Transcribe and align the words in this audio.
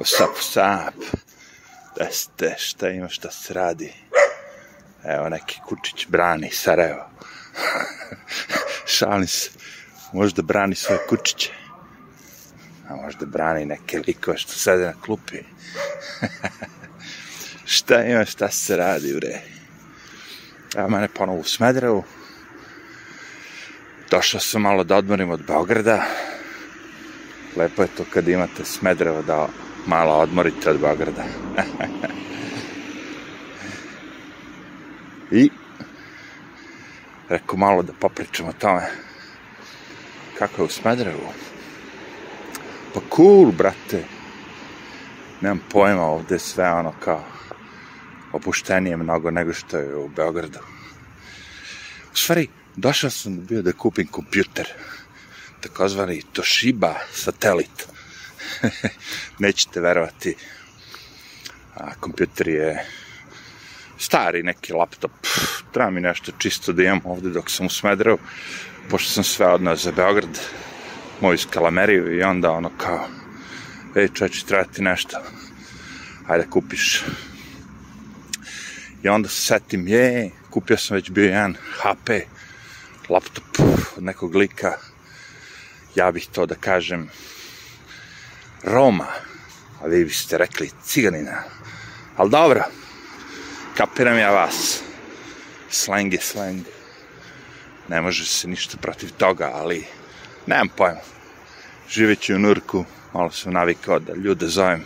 What's 0.00 0.18
up, 0.24 0.30
what's 0.30 0.56
up? 0.56 0.94
Da 1.96 2.08
ste, 2.10 2.54
šta 2.58 2.88
ima, 2.88 3.08
šta 3.08 3.30
se 3.30 3.54
radi? 3.54 3.92
Evo, 5.04 5.28
neki 5.28 5.60
kučić 5.66 6.06
brani 6.08 6.50
Sarajevo. 6.50 7.10
Šalim 8.96 9.26
se. 9.26 9.50
Možda 10.12 10.42
brani 10.42 10.74
svoje 10.74 11.00
kučiće. 11.08 11.52
A 12.88 12.96
možda 12.96 13.26
brani 13.26 13.66
neke 13.66 13.98
likove 14.06 14.38
što 14.38 14.52
sede 14.52 14.84
na 14.84 14.92
klupi. 15.04 15.38
šta 17.76 18.02
ima, 18.02 18.24
šta 18.24 18.48
se 18.48 18.76
radi, 18.76 19.14
bre? 19.14 19.40
Evo 20.76 20.88
mene 20.88 21.08
ponovo 21.08 21.38
u 21.38 21.44
Smedrevu. 21.44 22.04
Došao 24.10 24.40
sam 24.40 24.62
malo 24.62 24.84
da 24.84 24.96
odmorim 24.96 25.30
od 25.30 25.46
Beograda. 25.46 26.04
Lepo 27.56 27.82
je 27.82 27.88
to 27.96 28.04
kad 28.12 28.28
imate 28.28 28.64
Smedrevo 28.64 29.22
da 29.22 29.48
malo 29.86 30.14
odmorite 30.14 30.70
od 30.70 30.80
Beograda. 30.80 31.24
I 35.30 35.50
rekao 37.28 37.58
malo 37.58 37.82
da 37.82 37.92
popričam 37.92 38.48
o 38.48 38.52
tome 38.52 38.90
kako 40.38 40.62
je 40.62 40.66
u 40.66 40.68
Smedrevu. 40.68 41.32
Pa 42.94 43.00
cool, 43.16 43.52
brate. 43.52 44.04
Nemam 45.40 45.60
pojma 45.70 46.02
ovde 46.02 46.38
sve 46.38 46.72
ono 46.72 46.92
kao 47.04 47.24
opuštenije 48.32 48.96
mnogo 48.96 49.30
nego 49.30 49.52
što 49.52 49.78
je 49.78 49.96
u 49.96 50.08
Beogradu. 50.08 50.58
U 52.12 52.16
stvari, 52.16 52.48
došao 52.76 53.10
sam 53.10 53.46
bio 53.46 53.62
da 53.62 53.72
kupim 53.72 54.06
kompjuter, 54.06 54.68
takozvani 55.60 56.22
Toshiba 56.32 56.94
satelit. 57.12 57.88
Nećete 59.38 59.80
verovati, 59.80 60.34
a 61.74 61.94
kompjuter 62.00 62.48
je 62.48 62.84
stari 63.98 64.42
neki 64.42 64.72
laptop, 64.72 65.12
treba 65.72 65.90
mi 65.90 66.00
nešto 66.00 66.32
čisto 66.38 66.72
da 66.72 66.82
imam 66.82 67.00
ovde 67.04 67.30
dok 67.30 67.50
sam 67.50 67.66
u 67.66 67.70
Smedrevu, 67.70 68.18
pošto 68.90 69.10
sam 69.10 69.24
sve 69.24 69.46
odnao 69.46 69.76
za 69.76 69.92
Beograd, 69.92 70.38
moju 71.20 71.38
skalameriju 71.38 72.18
i 72.18 72.22
onda 72.22 72.50
ono 72.50 72.70
kao, 72.78 73.06
ej 73.96 74.08
čoveče, 74.14 74.46
treba 74.46 74.64
ti 74.64 74.82
nešto, 74.82 75.18
ajde 76.28 76.46
kupiš. 76.50 77.04
I 79.02 79.08
onda 79.08 79.28
se 79.28 79.40
setim, 79.40 79.88
je, 79.88 80.30
kupio 80.50 80.76
sam 80.76 80.94
već 80.94 81.10
bio 81.10 81.24
jedan 81.24 81.56
HP 81.78 82.10
laptop 83.08 83.44
od 83.96 84.02
nekog 84.02 84.34
lika, 84.34 84.76
ja 85.94 86.12
bih 86.12 86.28
to 86.32 86.46
da 86.46 86.54
kažem, 86.54 87.10
Roma, 88.62 89.06
a 89.82 89.86
vi 89.86 90.04
biste 90.04 90.38
rekli 90.38 90.70
ciganina, 90.84 91.42
ali 92.16 92.30
dobro, 92.30 92.64
kapiram 93.76 94.18
ja 94.18 94.30
vas, 94.30 94.82
slang 95.70 96.12
je 96.12 96.20
slang, 96.20 96.60
ne 97.88 98.00
može 98.00 98.26
se 98.26 98.48
ništa 98.48 98.76
protiv 98.76 99.10
toga, 99.12 99.50
ali 99.54 99.86
nemam 100.46 100.68
pojma, 100.76 101.00
živeći 101.90 102.34
u 102.34 102.38
Nurku, 102.38 102.84
malo 103.14 103.30
sam 103.30 103.52
navikao 103.52 103.98
da 103.98 104.14
ljude 104.14 104.46
zovem 104.46 104.84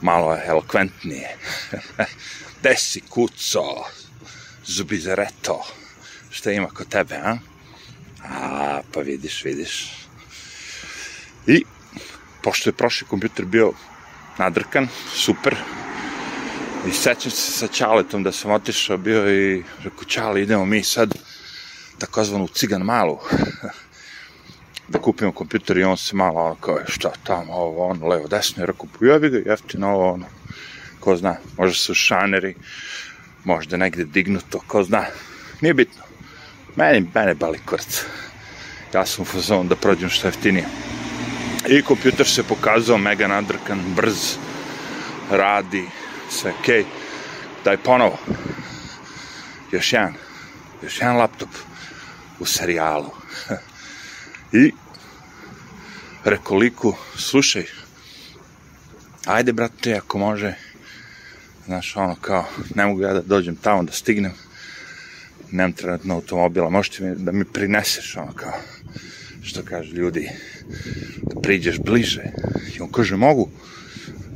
malo 0.00 0.38
elokventnije. 0.44 1.36
Gde 2.60 2.76
si 2.76 3.00
kuco, 3.00 3.84
zubizareto, 4.64 5.66
šta 6.30 6.52
ima 6.52 6.68
kod 6.68 6.88
tebe, 6.88 7.14
a? 7.14 7.38
A, 8.24 8.80
pa 8.92 9.00
vidiš, 9.00 9.44
vidiš. 9.44 9.92
I, 11.46 11.64
pošto 12.42 12.68
je 12.68 12.74
prošli 12.74 13.06
kompjuter 13.06 13.44
bio 13.44 13.72
nadrkan, 14.38 14.88
super, 15.14 15.56
i 16.88 16.90
sećam 16.92 17.30
se 17.30 17.52
sa 17.52 17.66
Čaletom 17.66 18.22
da 18.22 18.32
sam 18.32 18.50
otišao 18.50 18.96
bio 18.96 19.34
i 19.34 19.62
rekao, 19.84 20.04
Čale, 20.04 20.42
idemo 20.42 20.64
mi 20.64 20.82
sad 20.82 21.14
takozvanu 21.98 22.48
cigan 22.48 22.82
malu 22.82 23.18
da 24.88 24.98
kupimo 24.98 25.32
kompjuter 25.32 25.78
i 25.78 25.84
on 25.84 25.96
se 25.96 26.16
malo 26.16 26.40
ono 26.40 26.54
kao, 26.54 26.78
šta 26.88 27.12
tamo, 27.24 27.52
ovo, 27.52 27.86
ono, 27.86 28.06
levo, 28.06 28.28
desno, 28.28 28.62
i 28.62 28.66
rekao, 28.66 28.86
pojavi 28.98 29.30
ga, 29.30 29.50
jeftino, 29.50 29.88
ovo, 29.88 30.12
ono, 30.12 30.26
ko 31.00 31.16
zna, 31.16 31.36
možda 31.58 31.74
su 31.74 31.94
šaneri, 31.94 32.54
možda 33.44 33.76
negde 33.76 34.04
dignuto, 34.04 34.60
ko 34.66 34.82
zna, 34.84 35.04
nije 35.60 35.74
bitno. 35.74 36.02
Meni, 36.76 37.08
mene 37.14 37.34
bali 37.34 37.58
kurac. 37.66 38.04
Ja 38.94 39.06
sam 39.06 39.22
u 39.22 39.24
fazonu 39.24 39.68
da 39.68 39.76
prođem 39.76 40.10
što 40.10 40.28
jeftinije. 40.28 40.66
I 41.68 41.82
kompjuter 41.82 42.26
se 42.26 42.42
pokazao 42.42 42.98
mega 42.98 43.26
nadrkan, 43.28 43.80
brz, 43.96 44.36
radi, 45.30 45.84
sve 46.30 46.52
okej. 46.60 46.82
Okay. 46.82 46.84
Daj 47.64 47.76
ponovo. 47.76 48.18
Još 49.72 49.92
jedan. 49.92 50.14
Još 50.82 51.00
jedan 51.00 51.16
laptop 51.16 51.48
u 52.38 52.46
serijalu. 52.46 53.10
I 54.62 54.72
rekao 56.24 56.56
liku, 56.56 56.94
slušaj, 57.16 57.64
ajde 59.26 59.52
brate, 59.52 59.94
ako 59.94 60.18
može, 60.18 60.54
znaš, 61.66 61.96
ono 61.96 62.14
kao, 62.20 62.44
ne 62.74 62.86
mogu 62.86 63.02
ja 63.02 63.12
da 63.12 63.20
dođem 63.20 63.56
tamo 63.56 63.82
da 63.82 63.92
stignem, 63.92 64.32
nemam 65.50 65.72
trenutno 65.72 66.14
automobila, 66.14 66.70
možete 66.70 67.04
mi 67.04 67.16
da 67.16 67.32
mi 67.32 67.44
prineseš, 67.44 68.16
ono 68.16 68.32
kao, 68.32 68.52
što 69.42 69.62
kaže 69.64 69.92
ljudi, 69.92 70.28
da 71.22 71.40
priđeš 71.40 71.78
bliže. 71.78 72.22
I 72.76 72.80
on 72.80 72.92
kaže, 72.92 73.16
mogu, 73.16 73.48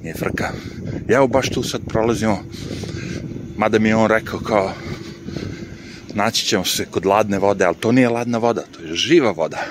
nije 0.02 0.14
frka. 0.14 0.52
Ja 1.08 1.16
evo 1.16 1.26
baš 1.26 1.50
tu 1.50 1.62
sad 1.62 1.80
prolazimo, 1.88 2.44
mada 3.56 3.78
mi 3.78 3.88
je 3.88 3.96
on 3.96 4.10
rekao 4.10 4.40
kao, 4.40 4.72
naći 6.14 6.46
ćemo 6.46 6.64
se 6.64 6.86
kod 6.90 7.06
ladne 7.06 7.38
vode, 7.38 7.64
ali 7.64 7.76
to 7.80 7.92
nije 7.92 8.08
ladna 8.08 8.38
voda, 8.38 8.62
to 8.72 8.80
je 8.82 8.94
živa 8.94 9.30
voda, 9.30 9.64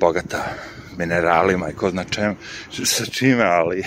bogata 0.00 0.54
mineralima 0.98 1.70
i 1.70 1.74
ko 1.74 1.90
zna 1.90 2.04
čem, 2.04 2.36
sa 2.84 3.04
čime, 3.06 3.44
ali 3.44 3.84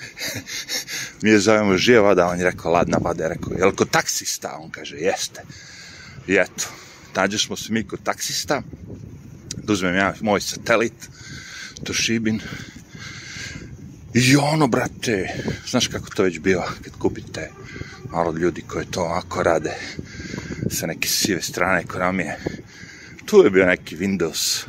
mi 1.22 1.30
je 1.30 1.38
zovemo 1.38 1.76
živa 1.76 2.08
voda, 2.08 2.26
on 2.26 2.38
je 2.38 2.44
rekao 2.44 2.72
ladna 2.72 2.98
voda, 3.00 3.24
je 3.24 3.28
rekao, 3.28 3.52
je 3.52 3.64
li 3.64 3.76
kod 3.76 3.90
taksista? 3.90 4.58
On 4.60 4.70
kaže, 4.70 4.96
jeste. 4.96 5.42
I 6.26 6.34
eto, 6.34 6.68
nađeš 7.14 7.46
smo 7.46 7.56
se 7.56 7.72
mi 7.72 7.86
kod 7.86 8.02
taksista, 8.02 8.62
da 9.70 9.74
uzmem 9.74 9.94
ja 9.94 10.14
moj 10.20 10.40
satelit, 10.40 11.08
Toshibin, 11.84 12.40
i 14.14 14.36
ono, 14.36 14.66
brate, 14.66 15.28
znaš 15.66 15.86
kako 15.86 16.08
to 16.10 16.22
već 16.22 16.38
bio, 16.38 16.62
kad 16.84 16.92
kupite 16.98 17.50
malo 18.12 18.32
ljudi 18.32 18.62
koji 18.66 18.86
to 18.86 19.00
ovako 19.00 19.42
rade, 19.42 19.74
sa 20.70 20.86
neke 20.86 21.08
sive 21.08 21.42
strane 21.42 21.80
ekonomije, 21.80 22.38
tu 23.26 23.42
je 23.44 23.50
bio 23.50 23.66
neki 23.66 23.96
Windows, 23.96 24.64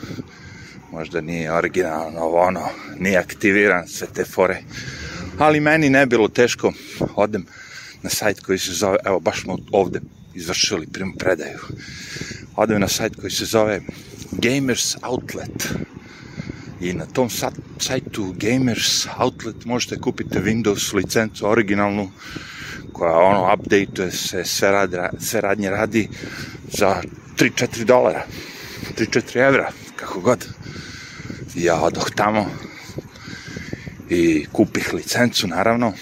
možda 0.92 1.22
nije 1.22 1.54
originalno, 1.54 2.20
ovo 2.20 2.42
ono, 2.42 2.70
nije 3.00 3.18
aktiviran, 3.18 3.88
sve 3.88 4.08
te 4.14 4.26
fore, 4.26 4.62
ali 5.38 5.60
meni 5.60 5.90
ne 5.90 6.06
bilo 6.06 6.28
teško, 6.28 6.74
odem 7.16 7.46
na 8.04 8.10
sajt 8.10 8.40
koji 8.40 8.60
se 8.60 8.74
zove, 8.74 8.98
evo 9.06 9.20
baš 9.20 9.42
smo 9.42 9.58
ovde 9.72 10.00
izvršili 10.36 10.88
primo 10.88 11.14
predaju, 11.20 11.60
odem 12.56 12.82
na 12.82 12.88
sajt 12.88 13.16
koji 13.16 13.32
se 13.32 13.46
zove 13.46 13.82
Gamers 14.32 14.96
Outlet 15.02 15.70
i 16.82 16.94
na 16.94 17.06
tom 17.06 17.30
sajtu 17.80 18.36
Gamers 18.38 19.08
Outlet 19.18 19.66
možete 19.66 20.00
kupiti 20.00 20.40
Windows 20.40 20.96
licencu 20.96 21.50
originalnu 21.50 22.12
koja 22.94 23.18
ono 23.18 23.54
updateuje 23.54 24.12
se, 24.12 24.46
sve, 24.46 24.72
radi, 24.72 24.98
sve 25.20 25.42
radnje 25.42 25.70
radi 25.70 26.10
za 26.74 27.02
3-4 27.38 27.84
dolara, 27.84 28.26
3-4 28.98 29.48
evra, 29.48 29.72
kako 29.96 30.20
god. 30.20 30.48
Ja 31.56 31.82
odoh 31.82 32.10
tamo, 32.16 32.50
i 34.12 34.46
kupih 34.52 34.94
licencu, 34.94 35.48
naravno, 35.48 35.94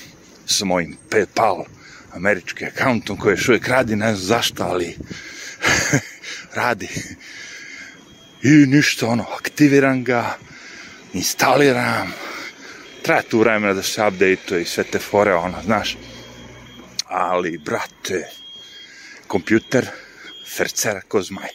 sa 0.45 0.65
mojim 0.65 0.97
PayPal 1.09 1.63
američkim 2.13 2.67
akauntom 2.67 3.17
koji 3.17 3.33
još 3.33 3.49
uvijek 3.49 3.67
radi, 3.67 3.95
ne 3.95 4.15
znam 4.15 4.25
zašto, 4.25 4.63
ali 4.63 4.97
radi. 6.53 6.89
I 8.43 8.49
ništa, 8.49 9.07
ono, 9.07 9.23
aktiviram 9.23 10.03
ga, 10.03 10.37
instaliram, 11.13 12.13
treba 13.03 13.21
tu 13.21 13.39
vremena 13.39 13.73
da 13.73 13.83
se 13.83 14.01
update 14.07 14.61
i 14.61 14.65
sve 14.65 14.83
te 14.83 14.99
fore, 14.99 15.33
ono, 15.33 15.61
znaš. 15.63 15.97
Ali, 17.05 17.57
brate, 17.57 18.29
kompjuter, 19.27 19.87
fercera 20.55 21.01
ko 21.01 21.21
zmaj. 21.21 21.49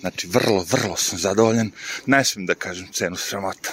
Znači, 0.00 0.26
vrlo, 0.26 0.66
vrlo 0.70 0.96
sam 0.96 1.18
zadovoljan. 1.18 1.70
Ne 2.06 2.24
smijem 2.24 2.46
da 2.46 2.54
kažem 2.54 2.88
cenu 2.92 3.16
sramota. 3.16 3.70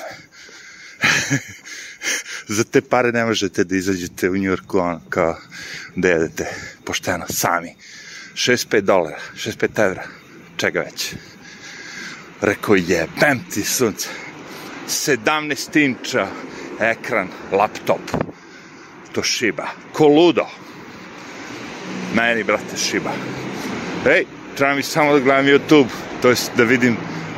za 2.57 2.63
te 2.63 2.81
pare 2.81 3.12
ne 3.12 3.25
možete 3.25 3.63
da 3.63 3.75
izađete 3.75 4.30
u 4.30 4.38
Njurku 4.38 4.80
ono, 4.80 5.01
kao 5.10 5.38
da 5.95 6.10
jedete 6.10 6.54
pošteno, 6.83 7.25
sami. 7.30 7.75
65 8.33 8.81
dolara, 8.81 9.19
65 9.36 9.86
evra, 9.86 10.07
čega 10.57 10.80
već. 10.80 11.13
Rekao 12.42 12.75
je, 12.75 13.07
bam 13.19 13.39
ti 13.54 13.63
sunce, 13.63 14.09
17 14.88 15.86
inča 15.86 16.27
ekran, 16.80 17.27
laptop, 17.51 18.01
to 19.12 19.24
šiba. 19.24 19.68
Ko 19.94 20.07
ludo. 20.07 20.45
Meni, 22.13 22.44
brate, 22.44 22.77
šiba. 22.77 23.12
Ej, 24.06 24.25
treba 24.56 24.75
mi 24.75 24.83
samo 24.83 25.13
da 25.13 25.19
gledam 25.19 25.45
YouTube, 25.45 25.89
to 26.21 26.30
jest 26.30 26.51
da 26.57 26.63
vidim 26.63 26.98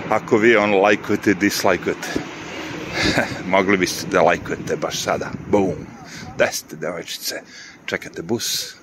ako 0.09 0.37
vi 0.37 0.55
ono 0.55 0.77
lajkujete, 0.77 1.33
dislajkujete. 1.33 2.07
Mogli 3.53 3.77
biste 3.77 4.07
da 4.07 4.21
lajkujete 4.21 4.75
baš 4.75 5.03
sada. 5.03 5.31
Bum. 5.47 5.85
Gde 6.35 6.49
ste, 6.51 6.75
devojčice? 6.75 7.41
Čekate 7.85 8.21
bus? 8.21 8.75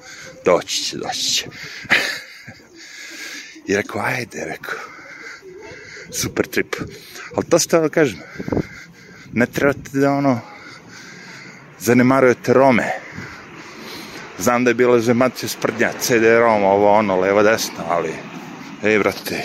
Doći 0.44 0.82
će, 0.82 0.96
doći 0.96 1.32
će. 1.32 1.46
I 3.66 3.76
rekao, 3.76 4.00
ajde, 4.00 4.44
rekao. 4.44 4.78
Super 6.10 6.46
trip. 6.46 6.76
Ali 7.36 7.46
to 7.46 7.58
ste 7.58 7.78
da 7.78 7.88
kažem. 7.88 8.18
Ne 9.32 9.46
trebate 9.46 9.90
da 9.92 10.12
ono 10.12 10.40
zanemarujete 11.80 12.52
Rome. 12.52 12.92
Znam 14.38 14.64
da 14.64 14.70
je 14.70 14.74
bila 14.74 15.00
zemacija 15.00 15.48
sprdnja, 15.48 15.92
CD-ROM, 16.00 16.64
ovo 16.64 16.92
ono, 16.92 17.20
levo, 17.20 17.42
desno, 17.42 17.84
ali, 17.88 18.14
ej, 18.82 18.98
brate, 18.98 19.44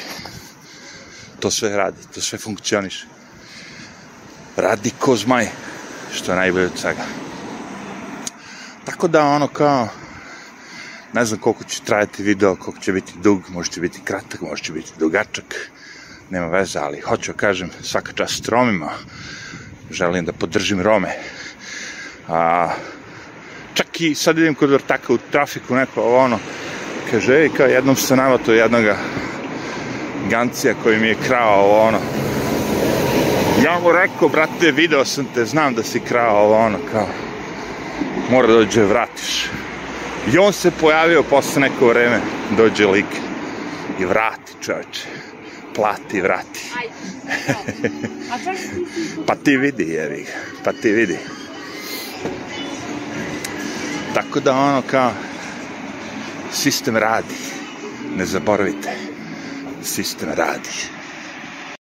to 1.39 1.51
sve 1.51 1.77
radi, 1.77 1.97
to 2.13 2.21
sve 2.21 2.39
funkcioniše. 2.39 3.07
Radi 4.57 4.91
ko 4.99 5.15
zmaj, 5.15 5.47
što 6.13 6.31
je 6.31 6.37
najbolje 6.37 6.65
od 6.65 6.77
svega. 6.77 7.05
Tako 8.85 9.07
da, 9.07 9.25
ono, 9.25 9.47
kao, 9.47 9.87
ne 11.13 11.25
znam 11.25 11.39
koliko 11.39 11.63
će 11.63 11.81
trajati 11.81 12.23
video, 12.23 12.55
koliko 12.55 12.83
će 12.83 12.91
biti 12.91 13.13
dug, 13.23 13.41
može 13.49 13.71
će 13.71 13.81
biti 13.81 13.99
kratak, 14.03 14.41
može 14.41 14.63
će 14.63 14.73
biti 14.73 14.91
dugačak, 14.99 15.71
nema 16.29 16.47
veze, 16.47 16.79
ali 16.79 17.01
hoću 17.01 17.31
da 17.31 17.37
kažem, 17.37 17.69
svaka 17.81 18.13
čast 18.13 18.49
Romima, 18.49 18.89
želim 19.91 20.25
da 20.25 20.33
podržim 20.33 20.81
Rome. 20.81 21.09
A, 22.27 22.69
čak 23.73 24.01
i 24.01 24.15
sad 24.15 24.37
idem 24.37 24.55
kod 24.55 24.69
vrtaka 24.69 25.13
u 25.13 25.17
trafiku, 25.31 25.75
neko 25.75 26.15
ono, 26.15 26.39
kaže, 27.11 27.33
ej, 27.33 27.49
kao 27.57 27.65
jednom 27.65 27.95
se 27.95 28.15
navato 28.15 28.53
jednoga 28.53 28.97
gancija 30.29 30.73
koji 30.83 30.99
mi 30.99 31.07
je 31.07 31.17
krao 31.27 31.87
ono. 31.87 31.99
Ja 33.65 33.79
mu 33.79 33.91
rekao, 33.91 34.29
brate, 34.29 34.71
video 34.71 35.05
sam 35.05 35.27
te, 35.35 35.45
znam 35.45 35.75
da 35.75 35.83
si 35.83 35.99
krao 35.99 36.51
ono, 36.51 36.77
kao, 36.91 37.07
mora 38.29 38.47
da 38.47 38.53
dođe, 38.53 38.83
vratiš. 38.83 39.49
I 40.27 40.37
on 40.37 40.53
se 40.53 40.71
pojavio 40.71 41.23
posle 41.23 41.61
neko 41.61 41.87
vreme, 41.87 42.19
dođe 42.57 42.87
lik 42.87 43.05
i 43.99 44.05
vrati 44.05 44.51
čoveče. 44.61 45.07
Plati, 45.75 46.21
vrati. 46.21 46.71
pa 49.27 49.35
ti 49.35 49.57
vidi, 49.57 49.83
jevi 49.83 50.23
ga. 50.23 50.63
Pa 50.63 50.73
ti 50.73 50.91
vidi. 50.91 51.17
Tako 54.13 54.39
da 54.39 54.53
ono 54.53 54.81
kao, 54.91 55.11
sistem 56.51 56.97
radi. 56.97 57.35
Ne 58.17 58.25
zaboravite, 58.25 58.89
sistem 59.83 60.29
radi. 60.29 61.00